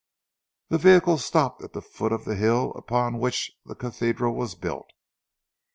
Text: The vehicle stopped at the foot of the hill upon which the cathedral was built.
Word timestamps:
The 0.69 0.79
vehicle 0.79 1.19
stopped 1.19 1.61
at 1.61 1.73
the 1.73 1.81
foot 1.83 2.11
of 2.11 2.25
the 2.25 2.33
hill 2.35 2.73
upon 2.73 3.19
which 3.19 3.51
the 3.67 3.75
cathedral 3.75 4.33
was 4.33 4.55
built. 4.55 4.89